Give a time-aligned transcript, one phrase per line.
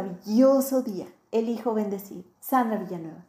[0.00, 1.06] maravilloso día.
[1.30, 2.24] Elijo bendecir.
[2.40, 3.24] Sandra Villanueva.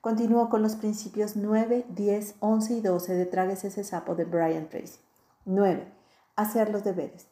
[0.00, 4.68] Continúo con los principios 9, 10, 11 y 12 de Tragues ese sapo de Brian
[4.68, 4.98] Tracy.
[5.44, 5.86] 9.
[6.36, 7.26] Hacer los deberes.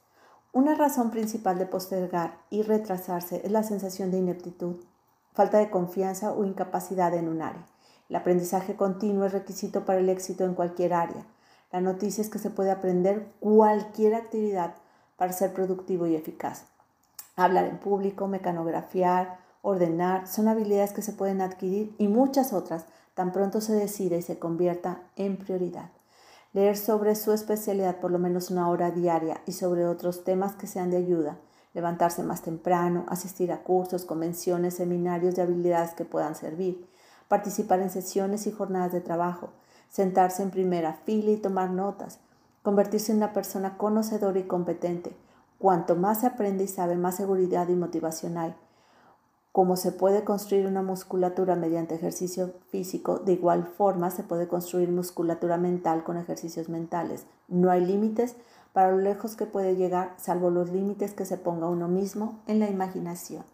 [0.52, 4.76] Una razón principal de postergar y retrasarse es la sensación de ineptitud,
[5.32, 7.66] falta de confianza o incapacidad en un área.
[8.08, 11.26] El aprendizaje continuo es requisito para el éxito en cualquier área.
[11.72, 14.74] La noticia es que se puede aprender cualquier actividad
[15.16, 16.66] para ser productivo y eficaz.
[17.36, 23.32] Hablar en público, mecanografiar, ordenar, son habilidades que se pueden adquirir y muchas otras tan
[23.32, 25.90] pronto se decide y se convierta en prioridad.
[26.52, 30.66] Leer sobre su especialidad por lo menos una hora diaria y sobre otros temas que
[30.66, 31.38] sean de ayuda.
[31.72, 36.86] Levantarse más temprano, asistir a cursos, convenciones, seminarios de habilidades que puedan servir.
[37.28, 39.48] Participar en sesiones y jornadas de trabajo.
[39.88, 42.18] Sentarse en primera fila y tomar notas.
[42.62, 45.16] Convertirse en una persona conocedora y competente.
[45.62, 48.52] Cuanto más se aprende y sabe, más seguridad y motivación hay.
[49.52, 54.90] Como se puede construir una musculatura mediante ejercicio físico, de igual forma se puede construir
[54.90, 57.26] musculatura mental con ejercicios mentales.
[57.46, 58.34] No hay límites
[58.72, 62.58] para lo lejos que puede llegar, salvo los límites que se ponga uno mismo en
[62.58, 63.44] la imaginación.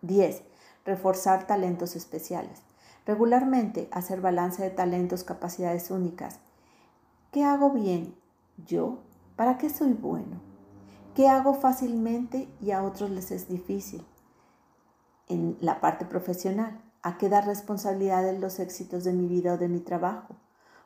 [0.00, 0.42] 10.
[0.86, 2.62] Reforzar talentos especiales.
[3.04, 6.38] Regularmente hacer balance de talentos, capacidades únicas.
[7.30, 8.14] ¿Qué hago bien?
[8.66, 9.00] ¿Yo?
[9.36, 10.51] ¿Para qué soy bueno?
[11.14, 14.04] ¿Qué hago fácilmente y a otros les es difícil?
[15.32, 16.80] en la parte profesional?
[17.02, 20.36] ¿A qué dar responsabilidad de los éxitos de mi vida o de mi trabajo?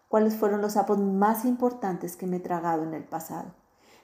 [0.09, 3.55] ¿Cuáles fueron los sapos más importantes que me he tragado en el pasado?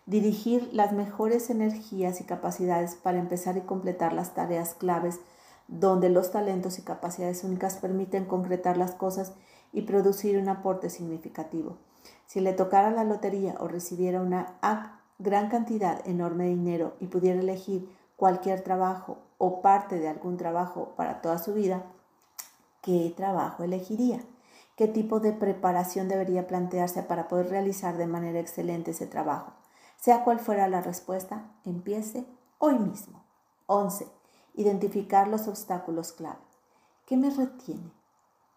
[0.04, 5.20] Dirigir las mejores energías y capacidades para empezar y completar las tareas claves
[5.68, 9.32] donde los talentos y capacidades únicas permiten concretar las cosas
[9.72, 11.78] y producir un aporte significativo.
[12.26, 14.58] Si le tocara la lotería o recibiera una
[15.18, 21.20] gran cantidad enorme dinero y pudiera elegir cualquier trabajo o parte de algún trabajo para
[21.20, 21.82] toda su vida,
[22.80, 24.20] ¿qué trabajo elegiría?
[24.76, 29.52] ¿Qué tipo de preparación debería plantearse para poder realizar de manera excelente ese trabajo?
[29.96, 32.26] Sea cual fuera la respuesta, empiece
[32.58, 33.22] hoy mismo.
[33.66, 34.08] 11.
[34.54, 36.40] Identificar los obstáculos clave.
[37.06, 37.92] ¿Qué me retiene?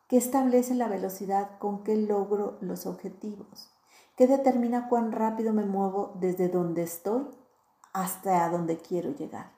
[0.08, 3.75] ¿Qué establece la velocidad con que logro los objetivos?
[4.16, 7.28] ¿Qué determina cuán rápido me muevo desde donde estoy
[7.92, 9.52] hasta donde quiero llegar?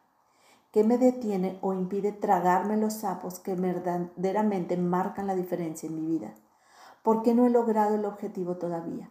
[0.72, 6.08] ¿Qué me detiene o impide tragarme los sapos que verdaderamente marcan la diferencia en mi
[6.08, 6.34] vida?
[7.04, 9.10] ¿Por qué no he logrado el objetivo todavía?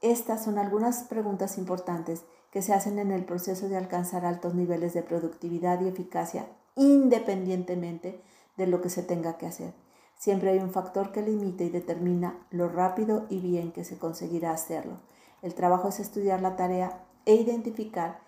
[0.00, 4.94] Estas son algunas preguntas importantes que se hacen en el proceso de alcanzar altos niveles
[4.94, 8.22] de productividad y eficacia independientemente
[8.56, 9.83] de lo que se tenga que hacer.
[10.24, 14.52] Siempre hay un factor que limita y determina lo rápido y bien que se conseguirá
[14.52, 15.00] hacerlo.
[15.42, 18.20] El trabajo es estudiar la tarea e identificar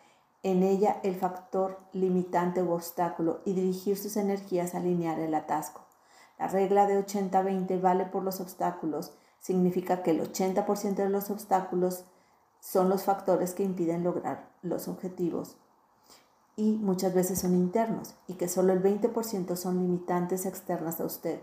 [0.42, 5.86] en ella el factor limitante u obstáculo y dirigir sus energías a alinear el atasco.
[6.38, 12.04] La regla de 80-20 vale por los obstáculos, significa que el 80% de los obstáculos
[12.60, 15.56] son los factores que impiden lograr los objetivos
[16.56, 21.40] y muchas veces son internos y que solo el 20% son limitantes externas a usted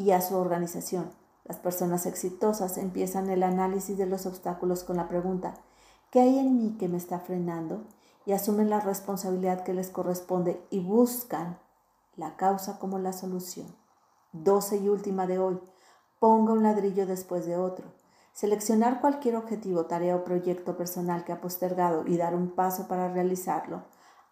[0.00, 1.10] y a su organización.
[1.44, 5.54] Las personas exitosas empiezan el análisis de los obstáculos con la pregunta,
[6.10, 7.84] ¿qué hay en mí que me está frenando?
[8.26, 11.58] y asumen la responsabilidad que les corresponde y buscan
[12.16, 13.66] la causa como la solución.
[14.32, 15.58] Doce y última de hoy.
[16.18, 17.92] Ponga un ladrillo después de otro.
[18.32, 23.08] Seleccionar cualquier objetivo, tarea o proyecto personal que ha postergado y dar un paso para
[23.08, 23.82] realizarlo.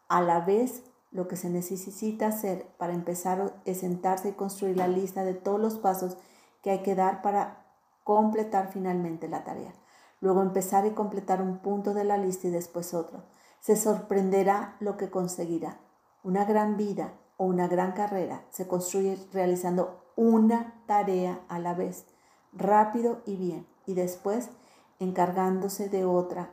[0.08, 4.88] A la vez, lo que se necesita hacer para empezar es sentarse y construir la
[4.88, 6.16] lista de todos los pasos
[6.62, 7.66] que hay que dar para
[8.04, 9.72] completar finalmente la tarea.
[10.20, 13.22] Luego empezar y completar un punto de la lista y después otro
[13.60, 15.78] se sorprenderá lo que conseguirá.
[16.22, 22.06] Una gran vida o una gran carrera se construye realizando una tarea a la vez,
[22.52, 24.50] rápido y bien, y después
[24.98, 26.50] encargándose de otra.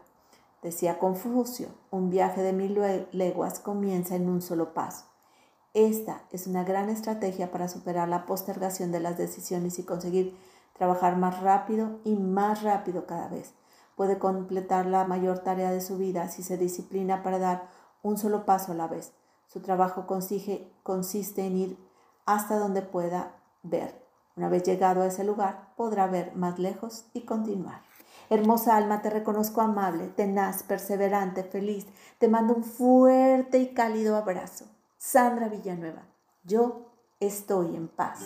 [0.65, 2.75] Decía Confucio, un viaje de mil
[3.11, 5.05] leguas comienza en un solo paso.
[5.75, 10.35] Esta es una gran estrategia para superar la postergación de las decisiones y conseguir
[10.75, 13.53] trabajar más rápido y más rápido cada vez
[13.95, 17.69] puede completar la mayor tarea de su vida si se disciplina para dar
[18.01, 19.13] un solo paso a la vez.
[19.47, 21.77] Su trabajo consiste, consiste en ir
[22.25, 24.03] hasta donde pueda ver.
[24.35, 27.81] Una vez llegado a ese lugar, podrá ver más lejos y continuar.
[28.29, 31.85] Hermosa alma, te reconozco amable, tenaz, perseverante, feliz.
[32.17, 34.65] Te mando un fuerte y cálido abrazo.
[34.97, 36.07] Sandra Villanueva,
[36.43, 38.25] yo estoy en paz.